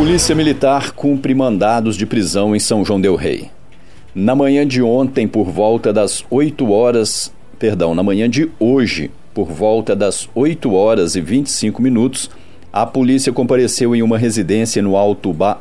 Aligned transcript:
Polícia 0.00 0.34
Militar 0.34 0.92
cumpre 0.92 1.34
mandados 1.34 1.94
de 1.94 2.06
prisão 2.06 2.56
em 2.56 2.58
São 2.58 2.82
João 2.82 2.98
Del 2.98 3.16
Rei. 3.16 3.50
Na 4.14 4.34
manhã 4.34 4.66
de 4.66 4.80
ontem, 4.80 5.28
por 5.28 5.50
volta 5.50 5.92
das 5.92 6.24
8 6.30 6.72
horas, 6.72 7.30
perdão, 7.58 7.94
na 7.94 8.02
manhã 8.02 8.28
de 8.28 8.50
hoje, 8.58 9.10
por 9.34 9.48
volta 9.48 9.94
das 9.94 10.26
8 10.34 10.72
horas 10.72 11.16
e 11.16 11.20
25 11.20 11.82
minutos, 11.82 12.30
a 12.72 12.86
polícia 12.86 13.30
compareceu 13.30 13.94
em 13.94 14.02
uma 14.02 14.16
residência 14.16 14.80
no 14.80 14.96
Alto, 14.96 15.34
ba... 15.34 15.60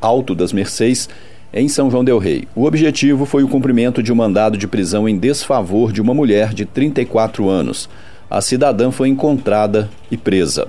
Alto 0.00 0.36
das 0.36 0.52
Mercês, 0.52 1.08
em 1.52 1.68
São 1.68 1.90
João 1.90 2.04
Del 2.04 2.18
Rei. 2.18 2.46
O 2.54 2.66
objetivo 2.66 3.26
foi 3.26 3.42
o 3.42 3.48
cumprimento 3.48 4.04
de 4.04 4.12
um 4.12 4.16
mandado 4.16 4.56
de 4.56 4.68
prisão 4.68 5.08
em 5.08 5.18
desfavor 5.18 5.90
de 5.90 6.00
uma 6.00 6.14
mulher 6.14 6.54
de 6.54 6.64
34 6.64 7.48
anos. 7.48 7.88
A 8.30 8.40
cidadã 8.40 8.92
foi 8.92 9.08
encontrada 9.08 9.90
e 10.12 10.16
presa. 10.16 10.68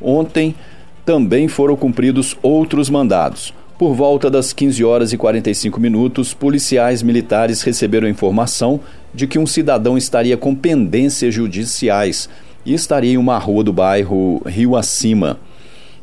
Ontem 0.00 0.54
também 1.04 1.48
foram 1.48 1.76
cumpridos 1.76 2.36
outros 2.42 2.88
mandados. 2.88 3.52
Por 3.78 3.92
volta 3.92 4.30
das 4.30 4.52
15 4.52 4.84
horas 4.84 5.12
e 5.12 5.16
45 5.16 5.80
minutos, 5.80 6.32
policiais 6.32 7.02
militares 7.02 7.62
receberam 7.62 8.08
informação 8.08 8.80
de 9.12 9.26
que 9.26 9.38
um 9.38 9.46
cidadão 9.46 9.98
estaria 9.98 10.36
com 10.36 10.54
pendências 10.54 11.34
judiciais 11.34 12.28
e 12.64 12.72
estaria 12.72 13.12
em 13.12 13.18
uma 13.18 13.36
rua 13.36 13.64
do 13.64 13.72
bairro 13.72 14.40
Rio 14.46 14.76
Acima. 14.76 15.38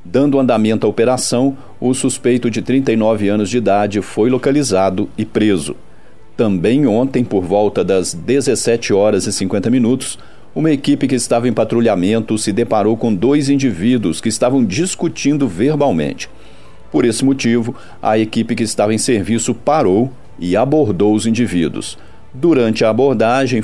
Dando 0.03 0.39
andamento 0.39 0.85
à 0.85 0.89
operação, 0.89 1.57
o 1.79 1.93
suspeito 1.93 2.49
de 2.49 2.61
39 2.61 3.29
anos 3.29 3.49
de 3.49 3.57
idade 3.57 4.01
foi 4.01 4.29
localizado 4.29 5.09
e 5.17 5.25
preso. 5.25 5.75
Também 6.35 6.87
ontem, 6.87 7.23
por 7.23 7.43
volta 7.43 7.83
das 7.83 8.13
17 8.13 8.93
horas 8.93 9.27
e 9.27 9.31
50 9.31 9.69
minutos, 9.69 10.17
uma 10.53 10.69
equipe 10.69 11.07
que 11.07 11.15
estava 11.15 11.47
em 11.47 11.53
patrulhamento 11.53 12.37
se 12.37 12.51
deparou 12.51 12.97
com 12.97 13.13
dois 13.13 13.49
indivíduos 13.49 14.19
que 14.19 14.27
estavam 14.27 14.65
discutindo 14.65 15.47
verbalmente. 15.47 16.29
Por 16.91 17.05
esse 17.05 17.23
motivo, 17.23 17.73
a 18.01 18.19
equipe 18.19 18.53
que 18.53 18.63
estava 18.63 18.93
em 18.93 18.97
serviço 18.97 19.53
parou 19.53 20.11
e 20.37 20.57
abordou 20.57 21.13
os 21.13 21.25
indivíduos. 21.25 21.97
Durante 22.33 22.83
a 22.83 22.89
abordagem, 22.89 23.63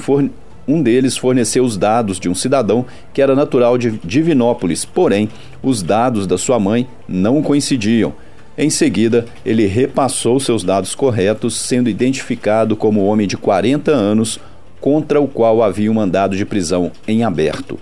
um 0.65 0.81
deles 0.81 1.17
forneceu 1.17 1.65
os 1.65 1.77
dados 1.77 2.19
de 2.19 2.29
um 2.29 2.35
cidadão 2.35 2.85
que 3.13 3.21
era 3.21 3.35
natural 3.35 3.77
de 3.77 3.91
Divinópolis, 4.03 4.85
porém, 4.85 5.29
os 5.61 5.83
dados 5.83 6.25
da 6.25 6.37
sua 6.37 6.57
mãe 6.57 6.87
não 7.07 7.41
coincidiam. 7.41 8.13
Em 8.57 8.69
seguida, 8.69 9.25
ele 9.45 9.65
repassou 9.67 10.39
seus 10.39 10.63
dados 10.63 10.95
corretos, 10.95 11.55
sendo 11.55 11.89
identificado 11.89 12.75
como 12.75 13.05
homem 13.05 13.27
de 13.27 13.37
40 13.37 13.91
anos, 13.91 14.39
contra 14.79 15.19
o 15.19 15.27
qual 15.27 15.61
havia 15.61 15.91
um 15.91 15.95
mandado 15.95 16.35
de 16.35 16.45
prisão 16.45 16.91
em 17.07 17.23
aberto. 17.23 17.79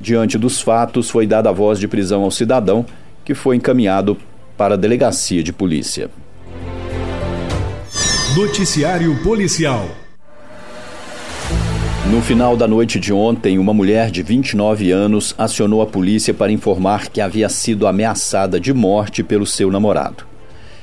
Diante 0.00 0.36
dos 0.36 0.60
fatos, 0.60 1.08
foi 1.08 1.26
dada 1.26 1.48
a 1.48 1.52
voz 1.52 1.78
de 1.78 1.88
prisão 1.88 2.22
ao 2.22 2.30
cidadão, 2.30 2.84
que 3.24 3.34
foi 3.34 3.56
encaminhado 3.56 4.16
para 4.56 4.74
a 4.74 4.76
delegacia 4.76 5.42
de 5.42 5.52
polícia. 5.52 6.10
Noticiário 8.36 9.16
Policial. 9.22 9.88
No 12.10 12.20
final 12.20 12.56
da 12.56 12.68
noite 12.68 13.00
de 13.00 13.12
ontem, 13.12 13.58
uma 13.58 13.72
mulher 13.72 14.10
de 14.10 14.22
29 14.22 14.92
anos 14.92 15.34
acionou 15.38 15.80
a 15.80 15.86
polícia 15.86 16.34
para 16.34 16.52
informar 16.52 17.08
que 17.08 17.20
havia 17.20 17.48
sido 17.48 17.86
ameaçada 17.86 18.60
de 18.60 18.74
morte 18.74 19.22
pelo 19.22 19.46
seu 19.46 19.70
namorado. 19.70 20.26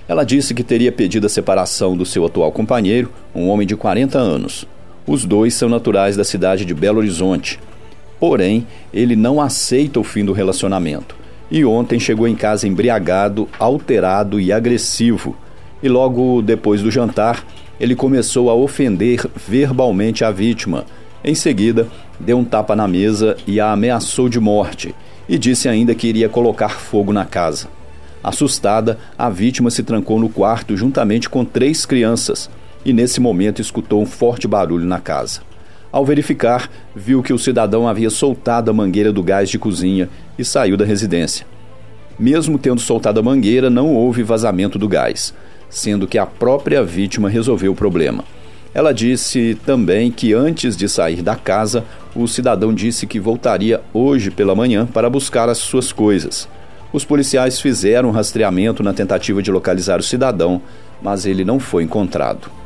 Ela 0.08 0.24
disse 0.24 0.54
que 0.54 0.64
teria 0.64 0.92
pedido 0.92 1.28
a 1.28 1.30
separação 1.30 1.96
do 1.96 2.06
seu 2.06 2.26
atual 2.26 2.52
companheiro, 2.52 3.12
um 3.36 3.50
homem 3.50 3.68
de 3.68 3.76
40 3.76 4.18
anos. 4.18 4.66
Os 5.12 5.26
dois 5.26 5.54
são 5.54 5.68
naturais 5.68 6.16
da 6.16 6.24
cidade 6.24 6.64
de 6.64 6.74
Belo 6.74 7.00
Horizonte. 7.00 7.60
Porém, 8.18 8.66
ele 8.94 9.14
não 9.14 9.42
aceita 9.42 10.00
o 10.00 10.06
fim 10.06 10.24
do 10.24 10.32
relacionamento. 10.32 11.18
E 11.52 11.66
ontem 11.66 12.00
chegou 12.00 12.30
em 12.30 12.34
casa 12.34 12.66
embriagado, 12.66 13.50
alterado 13.60 14.40
e 14.40 14.54
agressivo. 14.54 15.36
E 15.84 15.90
logo 15.90 16.42
depois 16.42 16.82
do 16.82 16.90
jantar, 16.90 17.46
ele 17.78 17.94
começou 17.94 18.50
a 18.50 18.56
ofender 18.56 19.30
verbalmente 19.36 20.24
a 20.24 20.32
vítima. 20.32 20.86
Em 21.26 21.36
seguida, 21.36 21.90
deu 22.18 22.38
um 22.38 22.46
tapa 22.46 22.74
na 22.74 22.88
mesa 22.88 23.36
e 23.46 23.60
a 23.60 23.74
ameaçou 23.74 24.30
de 24.30 24.40
morte. 24.40 24.96
E 25.28 25.38
disse 25.38 25.68
ainda 25.68 25.94
que 25.94 26.08
iria 26.08 26.30
colocar 26.30 26.80
fogo 26.80 27.12
na 27.12 27.26
casa. 27.26 27.68
Assustada, 28.24 28.98
a 29.18 29.30
vítima 29.30 29.70
se 29.70 29.84
trancou 29.84 30.18
no 30.18 30.30
quarto 30.30 30.78
juntamente 30.78 31.30
com 31.30 31.44
três 31.44 31.86
crianças 31.86 32.50
e 32.86 32.94
nesse 32.94 33.20
momento 33.20 33.62
escutou 33.62 34.02
um 34.02 34.06
forte 34.06 34.48
barulho 34.48 34.86
na 34.86 35.00
casa. 35.00 35.42
Ao 35.92 36.06
verificar, 36.06 36.70
viu 36.96 37.22
que 37.22 37.34
o 37.34 37.40
cidadão 37.40 37.88
havia 37.88 38.10
soltado 38.10 38.72
a 38.72 38.74
mangueira 38.74 39.12
do 39.12 39.22
gás 39.22 39.50
de 39.50 39.60
cozinha 39.60 40.08
e 40.40 40.46
saiu 40.46 40.78
da 40.78 40.86
residência. 40.86 41.46
Mesmo 42.18 42.58
tendo 42.58 42.80
soltado 42.80 43.20
a 43.20 43.24
mangueira, 43.24 43.70
não 43.70 43.94
houve 43.94 44.24
vazamento 44.24 44.80
do 44.80 44.88
gás, 44.88 45.34
sendo 45.70 46.08
que 46.08 46.18
a 46.18 46.26
própria 46.26 46.84
vítima 46.84 47.30
resolveu 47.30 47.74
o 47.74 47.76
problema. 47.76 48.24
Ela 48.74 48.94
disse 48.94 49.58
também 49.66 50.10
que 50.10 50.34
antes 50.34 50.78
de 50.78 50.88
sair 50.88 51.22
da 51.22 51.36
casa, 51.36 51.84
o 52.16 52.26
cidadão 52.26 52.74
disse 52.74 53.06
que 53.06 53.20
voltaria 53.20 53.82
hoje 53.94 54.32
pela 54.32 54.56
manhã 54.56 54.86
para 54.86 55.10
buscar 55.10 55.50
as 55.50 55.58
suas 55.58 55.92
coisas. 55.92 56.48
Os 56.94 57.04
policiais 57.04 57.60
fizeram 57.60 58.10
um 58.10 58.14
rastreamento 58.14 58.82
na 58.82 58.94
tentativa 58.94 59.42
de 59.42 59.52
localizar 59.52 60.00
o 60.00 60.04
cidadão, 60.04 60.62
mas 61.02 61.26
ele 61.26 61.44
não 61.44 61.60
foi 61.60 61.84
encontrado 61.84 62.61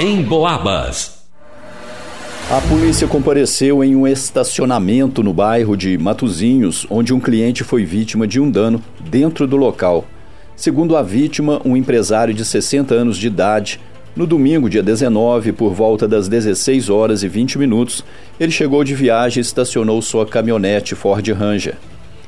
em 0.00 0.22
Boabas. 0.22 1.24
A 2.48 2.60
polícia 2.68 3.08
compareceu 3.08 3.82
em 3.82 3.96
um 3.96 4.06
estacionamento 4.06 5.24
no 5.24 5.34
bairro 5.34 5.76
de 5.76 5.98
Matozinhos, 5.98 6.86
onde 6.88 7.12
um 7.12 7.18
cliente 7.18 7.64
foi 7.64 7.84
vítima 7.84 8.24
de 8.24 8.38
um 8.38 8.48
dano 8.48 8.80
dentro 9.00 9.44
do 9.44 9.56
local. 9.56 10.04
Segundo 10.54 10.96
a 10.96 11.02
vítima, 11.02 11.60
um 11.64 11.76
empresário 11.76 12.32
de 12.32 12.44
60 12.44 12.94
anos 12.94 13.18
de 13.18 13.26
idade, 13.26 13.80
no 14.14 14.24
domingo, 14.24 14.70
dia 14.70 14.84
19, 14.84 15.50
por 15.50 15.74
volta 15.74 16.06
das 16.06 16.28
16 16.28 16.88
horas 16.88 17.24
e 17.24 17.28
20 17.28 17.58
minutos, 17.58 18.04
ele 18.38 18.52
chegou 18.52 18.84
de 18.84 18.94
viagem 18.94 19.40
e 19.40 19.42
estacionou 19.42 20.00
sua 20.00 20.24
caminhonete 20.24 20.94
Ford 20.94 21.26
Ranger. 21.28 21.74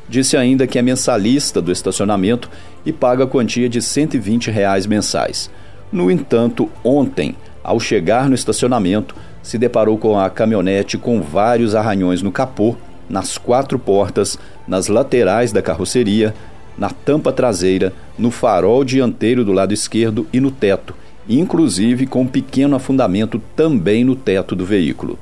Disse 0.09 0.37
ainda 0.37 0.67
que 0.67 0.77
é 0.77 0.83
mensalista 0.83 1.63
do 1.63 1.71
estacionamento 1.71 2.51
e 2.85 2.93
paga 2.93 3.23
a 3.23 3.29
quantia 3.29 3.69
de 3.69 3.81
120 3.81 4.51
reais 4.51 4.89
mensais. 4.89 5.49
No 5.93 6.09
entanto, 6.11 6.69
ontem, 6.85 7.35
ao 7.71 7.79
chegar 7.79 8.29
no 8.29 8.35
estacionamento, 8.35 9.15
se 9.45 9.57
deparou 9.57 9.97
com 9.97 10.19
a 10.19 10.29
caminhonete 10.29 10.99
com 10.99 11.23
vários 11.23 11.77
arranhões 11.77 12.21
no 12.21 12.33
capô, 12.33 12.75
nas 13.09 13.39
quatro 13.39 13.79
portas, 13.79 14.37
nas 14.67 14.89
laterais 14.89 15.53
da 15.53 15.63
carroceria, 15.63 16.35
na 16.77 16.91
tampa 16.91 17.33
traseira, 17.33 17.93
no 18.19 18.33
farol 18.33 18.83
dianteiro 18.83 19.45
do 19.45 19.53
lado 19.53 19.73
esquerdo 19.73 20.27
e 20.33 20.41
no 20.41 20.51
teto, 20.51 20.97
inclusive 21.29 22.09
com 22.09 22.23
um 22.23 22.27
pequeno 22.27 22.75
afundamento 22.75 23.41
também 23.55 24.03
no 24.03 24.17
teto 24.17 24.57
do 24.57 24.67
veículo. 24.67 25.17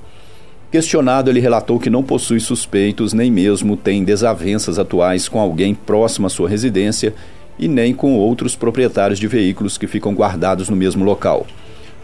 Questionado, 0.73 1.29
ele 1.29 1.41
relatou 1.41 1.79
que 1.79 1.91
não 1.91 2.03
possui 2.03 2.41
suspeitos 2.41 3.13
nem 3.13 3.31
mesmo 3.31 3.77
tem 3.77 4.05
desavenças 4.05 4.79
atuais 4.79 5.29
com 5.29 5.39
alguém 5.39 5.75
próximo 5.75 6.27
à 6.27 6.31
sua 6.31 6.49
residência 6.49 7.13
e 7.59 7.69
nem 7.69 7.93
com 7.93 8.15
outros 8.15 8.57
proprietários 8.57 9.19
de 9.19 9.29
veículos 9.29 9.77
que 9.77 9.87
ficam 9.87 10.15
guardados 10.15 10.71
no 10.71 10.77
mesmo 10.77 11.05
local. 11.05 11.47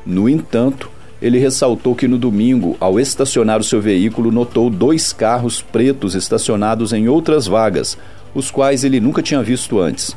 No 0.07 0.29
entanto, 0.29 0.91
ele 1.21 1.39
ressaltou 1.39 1.95
que 1.95 2.07
no 2.07 2.19
domingo, 2.19 2.77
ao 2.79 3.01
estacionar 3.01 3.61
o 3.61 3.65
seu 3.65 3.81
veículo, 3.81 4.31
notou 4.31 4.69
dois 4.69 5.13
carros 5.13 5.63
pretos 5.63 6.15
estacionados 6.15 6.93
em 6.93 7.09
outras 7.09 7.47
vagas, 7.47 7.97
os 8.35 8.51
quais 8.51 8.85
ele 8.85 9.01
nunca 9.01 9.23
tinha 9.23 9.43
visto 9.43 9.81
antes. 9.81 10.17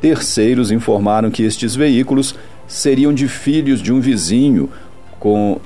Terceiros 0.00 0.70
informaram 0.70 1.30
que 1.30 1.42
estes 1.42 1.74
veículos 1.74 2.34
seriam 2.68 3.12
de 3.12 3.26
filhos 3.26 3.82
de 3.82 3.92
um 3.92 4.00
vizinho 4.00 4.70
com 5.18 5.58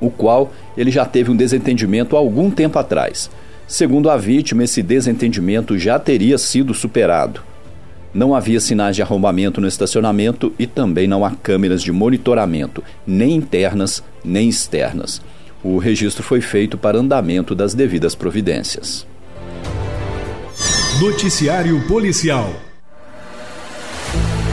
o 0.00 0.10
qual 0.10 0.52
ele 0.76 0.90
já 0.90 1.04
teve 1.04 1.30
um 1.30 1.36
desentendimento 1.36 2.16
algum 2.16 2.50
tempo 2.50 2.78
atrás. 2.78 3.30
Segundo 3.66 4.10
a 4.10 4.16
vítima, 4.16 4.64
esse 4.64 4.82
desentendimento 4.82 5.78
já 5.78 5.98
teria 5.98 6.36
sido 6.36 6.74
superado. 6.74 7.40
Não 8.14 8.32
havia 8.32 8.60
sinais 8.60 8.94
de 8.94 9.02
arrombamento 9.02 9.60
no 9.60 9.66
estacionamento 9.66 10.52
e 10.56 10.68
também 10.68 11.08
não 11.08 11.24
há 11.24 11.32
câmeras 11.32 11.82
de 11.82 11.90
monitoramento, 11.90 12.80
nem 13.04 13.34
internas 13.34 14.04
nem 14.24 14.48
externas. 14.48 15.20
O 15.64 15.78
registro 15.78 16.22
foi 16.22 16.40
feito 16.40 16.78
para 16.78 16.96
andamento 16.96 17.56
das 17.56 17.74
devidas 17.74 18.14
providências. 18.14 19.04
Noticiário 21.00 21.84
Policial. 21.88 22.54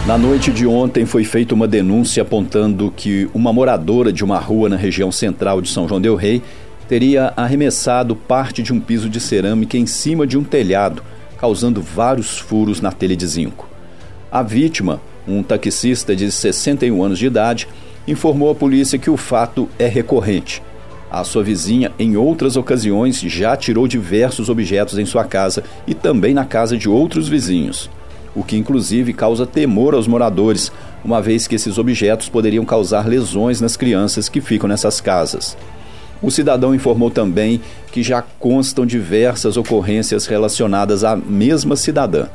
Na 0.07 0.17
noite 0.17 0.51
de 0.51 0.65
ontem 0.65 1.05
foi 1.05 1.23
feita 1.23 1.53
uma 1.53 1.67
denúncia 1.67 2.23
apontando 2.23 2.91
que 2.97 3.29
uma 3.31 3.53
moradora 3.53 4.11
de 4.11 4.23
uma 4.23 4.39
rua 4.39 4.67
na 4.69 4.75
região 4.75 5.11
central 5.11 5.61
de 5.61 5.69
São 5.69 5.87
João 5.87 6.01
Del 6.01 6.15
Rei 6.15 6.41
teria 6.89 7.31
arremessado 7.37 8.15
parte 8.15 8.63
de 8.63 8.73
um 8.73 8.79
piso 8.79 9.07
de 9.07 9.19
cerâmica 9.19 9.77
em 9.77 9.85
cima 9.85 10.25
de 10.25 10.35
um 10.35 10.43
telhado 10.43 11.03
causando 11.41 11.81
vários 11.81 12.37
furos 12.37 12.81
na 12.81 12.91
telha 12.91 13.17
de 13.17 13.25
zinco. 13.25 13.67
A 14.31 14.43
vítima, 14.43 15.01
um 15.27 15.41
taxista 15.41 16.15
de 16.15 16.31
61 16.31 17.03
anos 17.03 17.17
de 17.17 17.25
idade, 17.25 17.67
informou 18.07 18.51
à 18.51 18.55
polícia 18.55 18.99
que 18.99 19.09
o 19.09 19.17
fato 19.17 19.67
é 19.79 19.87
recorrente. 19.87 20.61
A 21.09 21.23
sua 21.23 21.43
vizinha, 21.43 21.91
em 21.97 22.15
outras 22.15 22.55
ocasiões, 22.55 23.19
já 23.21 23.57
tirou 23.57 23.87
diversos 23.87 24.49
objetos 24.49 24.99
em 24.99 25.05
sua 25.05 25.23
casa 25.23 25.63
e 25.87 25.95
também 25.95 26.35
na 26.35 26.45
casa 26.45 26.77
de 26.77 26.87
outros 26.87 27.27
vizinhos, 27.27 27.89
o 28.35 28.43
que 28.43 28.55
inclusive 28.55 29.11
causa 29.11 29.45
temor 29.45 29.95
aos 29.95 30.07
moradores, 30.07 30.71
uma 31.03 31.21
vez 31.21 31.47
que 31.47 31.55
esses 31.55 31.79
objetos 31.79 32.29
poderiam 32.29 32.63
causar 32.63 33.07
lesões 33.07 33.59
nas 33.59 33.75
crianças 33.75 34.29
que 34.29 34.39
ficam 34.39 34.69
nessas 34.69 35.01
casas. 35.01 35.57
O 36.21 36.29
cidadão 36.29 36.75
informou 36.75 37.09
também 37.09 37.61
que 37.91 38.03
já 38.03 38.21
constam 38.21 38.85
diversas 38.85 39.57
ocorrências 39.57 40.27
relacionadas 40.27 41.03
à 41.03 41.15
mesma 41.15 41.75
cidadã 41.75 42.27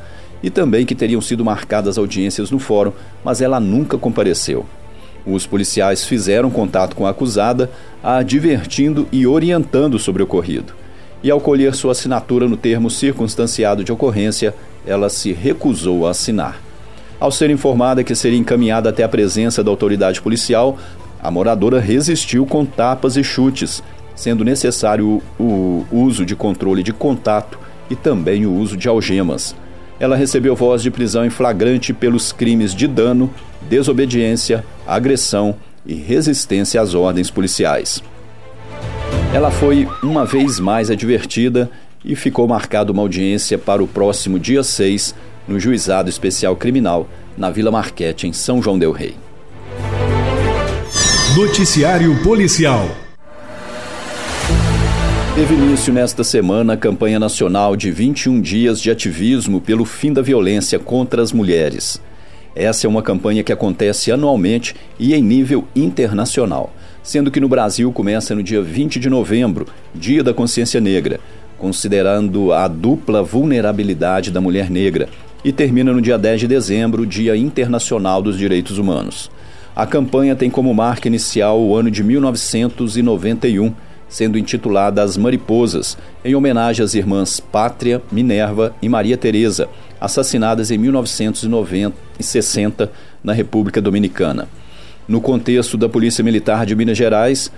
e 0.43 0.49
também 0.49 0.85
que 0.85 0.93
teriam 0.93 1.21
sido 1.21 1.43
marcadas 1.43 1.97
audiências 1.97 2.51
no 2.51 2.59
fórum, 2.59 2.91
mas 3.23 3.41
ela 3.41 3.59
nunca 3.59 3.97
compareceu. 3.97 4.65
Os 5.25 5.45
policiais 5.45 6.05
fizeram 6.05 6.49
contato 6.49 6.95
com 6.95 7.05
a 7.05 7.09
acusada, 7.09 7.69
a 8.03 8.17
advertindo 8.17 9.07
e 9.11 9.25
orientando 9.25 9.97
sobre 9.97 10.21
o 10.21 10.25
ocorrido. 10.25 10.73
E 11.23 11.31
ao 11.31 11.41
colher 11.41 11.73
sua 11.73 11.93
assinatura 11.93 12.47
no 12.47 12.55
termo 12.55 12.89
circunstanciado 12.89 13.83
de 13.83 13.91
ocorrência, 13.91 14.53
ela 14.85 15.09
se 15.09 15.33
recusou 15.33 16.05
a 16.05 16.11
assinar. 16.11 16.61
Ao 17.19 17.31
ser 17.31 17.49
informada 17.49 18.03
que 18.03 18.13
seria 18.13 18.37
encaminhada 18.37 18.89
até 18.89 19.03
a 19.03 19.09
presença 19.09 19.63
da 19.63 19.71
autoridade 19.71 20.21
policial, 20.21 20.77
a 21.21 21.31
moradora 21.31 21.79
resistiu 21.79 22.45
com 22.45 22.65
tapas 22.65 23.17
e 23.17 23.23
chutes, 23.23 23.83
sendo 24.15 24.43
necessário 24.43 25.21
o 25.39 25.85
uso 25.91 26.25
de 26.25 26.35
controle 26.35 26.83
de 26.83 26.93
contato 26.93 27.59
e 27.89 27.95
também 27.95 28.45
o 28.45 28.53
uso 28.53 28.75
de 28.75 28.87
algemas. 28.87 29.55
Ela 29.99 30.15
recebeu 30.15 30.55
voz 30.55 30.81
de 30.83 30.91
prisão 30.91 31.25
em 31.25 31.29
flagrante 31.29 31.93
pelos 31.93 32.31
crimes 32.31 32.73
de 32.73 32.87
dano, 32.87 33.33
desobediência, 33.67 34.63
agressão 34.85 35.55
e 35.85 35.95
resistência 35.95 36.81
às 36.81 36.93
ordens 36.93 37.31
policiais. 37.31 38.03
Ela 39.33 39.49
foi 39.49 39.87
uma 40.03 40.25
vez 40.25 40.59
mais 40.59 40.89
advertida 40.89 41.69
e 42.05 42.15
ficou 42.15 42.47
marcada 42.47 42.91
uma 42.91 43.01
audiência 43.01 43.57
para 43.57 43.83
o 43.83 43.87
próximo 43.87 44.39
dia 44.39 44.63
6 44.63 45.15
no 45.47 45.59
Juizado 45.59 46.09
Especial 46.09 46.55
Criminal, 46.55 47.07
na 47.37 47.49
Vila 47.49 47.71
Marquete, 47.71 48.27
em 48.27 48.33
São 48.33 48.61
João 48.61 48.77
Del 48.77 48.91
Rei. 48.91 49.15
Noticiário 51.37 52.19
Policial 52.23 52.89
Teve 55.35 55.53
início 55.53 55.93
nesta 55.93 56.23
semana 56.23 56.73
a 56.73 56.77
campanha 56.77 57.19
nacional 57.19 57.75
de 57.75 57.91
21 57.91 58.41
dias 58.41 58.81
de 58.81 58.89
ativismo 58.89 59.61
pelo 59.61 59.85
fim 59.85 60.11
da 60.11 60.23
violência 60.23 60.79
contra 60.79 61.21
as 61.21 61.31
mulheres. 61.31 62.01
Essa 62.55 62.87
é 62.87 62.89
uma 62.89 63.03
campanha 63.03 63.43
que 63.43 63.53
acontece 63.53 64.11
anualmente 64.11 64.75
e 64.97 65.13
em 65.13 65.21
nível 65.21 65.63
internacional, 65.75 66.73
sendo 67.03 67.29
que 67.29 67.39
no 67.39 67.47
Brasil 67.47 67.91
começa 67.91 68.33
no 68.33 68.41
dia 68.41 68.63
20 68.63 68.99
de 68.99 69.07
novembro, 69.07 69.67
Dia 69.93 70.23
da 70.23 70.33
Consciência 70.33 70.81
Negra, 70.81 71.19
considerando 71.59 72.51
a 72.51 72.67
dupla 72.67 73.21
vulnerabilidade 73.21 74.31
da 74.31 74.41
mulher 74.41 74.71
negra, 74.71 75.07
e 75.45 75.51
termina 75.51 75.93
no 75.93 76.01
dia 76.01 76.17
10 76.17 76.39
de 76.39 76.47
dezembro, 76.47 77.05
Dia 77.05 77.37
Internacional 77.37 78.23
dos 78.23 78.39
Direitos 78.39 78.79
Humanos. 78.79 79.29
A 79.77 79.85
campanha 79.85 80.35
tem 80.35 80.49
como 80.49 80.73
marca 80.73 81.07
inicial 81.07 81.61
o 81.61 81.75
ano 81.75 81.91
de 81.91 82.03
1991 82.03 83.71
sendo 84.09 84.35
intitulada 84.35 85.03
As 85.03 85.17
Mariposas, 85.17 85.95
em 86.25 86.33
homenagem 86.33 86.83
às 86.83 86.95
irmãs 86.95 87.39
Pátria, 87.39 88.01
Minerva 88.11 88.73
e 88.81 88.89
Maria 88.89 89.15
Teresa, 89.15 89.69
assassinadas 90.01 90.71
em 90.71 90.79
1960 90.79 92.91
na 93.23 93.33
República 93.33 93.79
Dominicana. 93.79 94.47
No 95.07 95.21
contexto 95.21 95.77
da 95.77 95.87
Polícia 95.87 96.23
Militar 96.23 96.65
de 96.65 96.75
Minas 96.75 96.97
Gerais, 96.97 97.51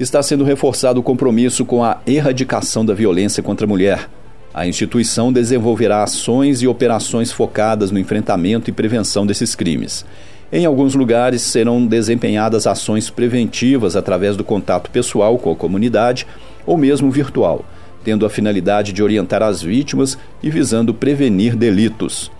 está 0.00 0.20
sendo 0.24 0.42
reforçado 0.42 0.98
o 0.98 1.04
compromisso 1.04 1.64
com 1.64 1.84
a 1.84 1.98
erradicação 2.04 2.84
da 2.84 2.94
violência 2.94 3.44
contra 3.44 3.64
a 3.64 3.68
mulher. 3.68 4.10
A 4.52 4.66
instituição 4.66 5.32
desenvolverá 5.32 6.02
ações 6.02 6.62
e 6.62 6.66
operações 6.66 7.30
focadas 7.30 7.92
no 7.92 7.98
enfrentamento 8.00 8.68
e 8.68 8.72
prevenção 8.72 9.24
desses 9.24 9.54
crimes. 9.54 10.04
Em 10.52 10.64
alguns 10.64 10.94
lugares 10.94 11.42
serão 11.42 11.84
desempenhadas 11.84 12.68
ações 12.68 13.10
preventivas 13.10 13.96
através 13.96 14.36
do 14.36 14.44
contato 14.44 14.90
pessoal 14.90 15.38
com 15.38 15.50
a 15.50 15.56
comunidade 15.56 16.26
ou 16.64 16.76
mesmo 16.76 17.10
virtual, 17.10 17.64
tendo 18.04 18.24
a 18.24 18.30
finalidade 18.30 18.92
de 18.92 19.02
orientar 19.02 19.42
as 19.42 19.60
vítimas 19.60 20.16
e 20.40 20.48
visando 20.48 20.94
prevenir 20.94 21.56
delitos. 21.56 22.30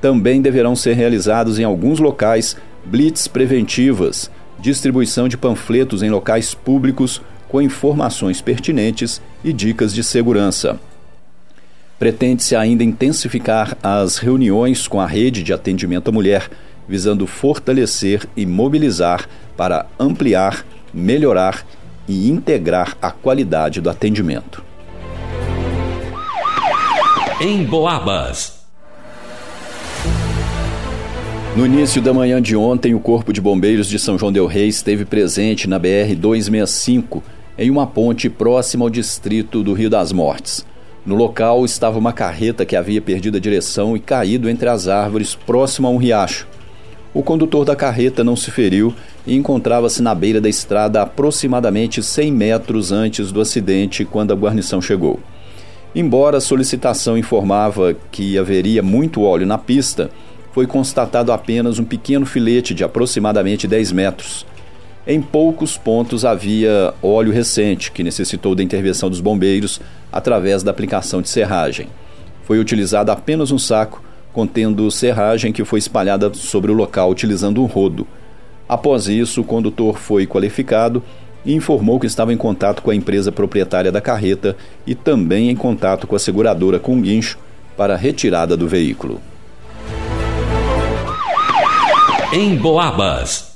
Também 0.00 0.40
deverão 0.40 0.74
ser 0.74 0.94
realizados 0.94 1.58
em 1.58 1.64
alguns 1.64 1.98
locais 1.98 2.56
blitz 2.84 3.28
preventivas, 3.28 4.30
distribuição 4.58 5.28
de 5.28 5.36
panfletos 5.36 6.02
em 6.02 6.08
locais 6.10 6.54
públicos 6.54 7.20
com 7.48 7.60
informações 7.60 8.40
pertinentes 8.40 9.20
e 9.44 9.52
dicas 9.52 9.94
de 9.94 10.02
segurança. 10.02 10.80
Pretende-se 11.98 12.56
ainda 12.56 12.82
intensificar 12.82 13.76
as 13.82 14.16
reuniões 14.16 14.88
com 14.88 15.00
a 15.00 15.06
rede 15.06 15.42
de 15.42 15.52
atendimento 15.52 16.08
à 16.08 16.12
mulher 16.12 16.50
visando 16.88 17.26
fortalecer 17.26 18.26
e 18.36 18.44
mobilizar 18.44 19.28
para 19.56 19.86
ampliar, 19.98 20.64
melhorar 20.92 21.64
e 22.06 22.28
integrar 22.30 22.96
a 23.00 23.10
qualidade 23.10 23.80
do 23.80 23.90
atendimento. 23.90 24.62
Em 27.40 27.64
Boabas. 27.64 28.64
No 31.56 31.64
início 31.64 32.02
da 32.02 32.12
manhã 32.12 32.42
de 32.42 32.56
ontem, 32.56 32.94
o 32.94 33.00
Corpo 33.00 33.32
de 33.32 33.40
Bombeiros 33.40 33.86
de 33.86 33.98
São 33.98 34.18
João 34.18 34.32
Del 34.32 34.46
Rei 34.46 34.66
esteve 34.66 35.04
presente 35.04 35.68
na 35.68 35.78
BR 35.78 36.14
265, 36.16 37.22
em 37.56 37.70
uma 37.70 37.86
ponte 37.86 38.28
próxima 38.28 38.84
ao 38.84 38.90
distrito 38.90 39.62
do 39.62 39.72
Rio 39.72 39.88
das 39.88 40.10
Mortes. 40.10 40.66
No 41.06 41.14
local 41.14 41.64
estava 41.64 41.98
uma 41.98 42.12
carreta 42.12 42.64
que 42.64 42.74
havia 42.74 43.00
perdido 43.00 43.36
a 43.36 43.40
direção 43.40 43.96
e 43.96 44.00
caído 44.00 44.48
entre 44.48 44.68
as 44.68 44.88
árvores 44.88 45.34
próximo 45.34 45.86
a 45.86 45.90
um 45.90 45.96
riacho. 45.96 46.48
O 47.14 47.22
condutor 47.22 47.64
da 47.64 47.76
carreta 47.76 48.24
não 48.24 48.34
se 48.34 48.50
feriu 48.50 48.92
e 49.24 49.36
encontrava-se 49.36 50.02
na 50.02 50.12
beira 50.12 50.40
da 50.40 50.48
estrada 50.48 51.00
aproximadamente 51.00 52.02
100 52.02 52.32
metros 52.32 52.90
antes 52.90 53.30
do 53.30 53.40
acidente 53.40 54.04
quando 54.04 54.32
a 54.32 54.36
guarnição 54.36 54.82
chegou. 54.82 55.20
Embora 55.94 56.38
a 56.38 56.40
solicitação 56.40 57.16
informava 57.16 57.94
que 58.10 58.36
haveria 58.36 58.82
muito 58.82 59.22
óleo 59.22 59.46
na 59.46 59.56
pista, 59.56 60.10
foi 60.52 60.66
constatado 60.66 61.30
apenas 61.30 61.78
um 61.78 61.84
pequeno 61.84 62.26
filete 62.26 62.74
de 62.74 62.82
aproximadamente 62.82 63.68
10 63.68 63.92
metros. 63.92 64.44
Em 65.06 65.22
poucos 65.22 65.76
pontos 65.76 66.24
havia 66.24 66.92
óleo 67.00 67.32
recente, 67.32 67.92
que 67.92 68.02
necessitou 68.02 68.56
da 68.56 68.62
intervenção 68.62 69.08
dos 69.08 69.20
bombeiros 69.20 69.80
através 70.10 70.64
da 70.64 70.72
aplicação 70.72 71.22
de 71.22 71.28
serragem. 71.28 71.86
Foi 72.42 72.58
utilizado 72.58 73.12
apenas 73.12 73.52
um 73.52 73.58
saco 73.58 74.03
contendo 74.34 74.90
serragem 74.90 75.52
que 75.52 75.64
foi 75.64 75.78
espalhada 75.78 76.34
sobre 76.34 76.70
o 76.70 76.74
local 76.74 77.08
utilizando 77.08 77.62
um 77.62 77.66
rodo. 77.66 78.06
Após 78.68 79.06
isso, 79.06 79.40
o 79.40 79.44
condutor 79.44 79.96
foi 79.96 80.26
qualificado 80.26 81.02
e 81.44 81.54
informou 81.54 82.00
que 82.00 82.06
estava 82.06 82.32
em 82.32 82.36
contato 82.36 82.82
com 82.82 82.90
a 82.90 82.94
empresa 82.94 83.30
proprietária 83.30 83.92
da 83.92 84.00
carreta 84.00 84.56
e 84.86 84.94
também 84.94 85.50
em 85.50 85.56
contato 85.56 86.06
com 86.06 86.16
a 86.16 86.18
seguradora 86.18 86.78
com 86.78 87.00
guincho 87.00 87.38
para 87.76 87.94
a 87.94 87.96
retirada 87.96 88.56
do 88.56 88.66
veículo. 88.66 89.20
Em 92.32 92.56
Boabas. 92.56 93.53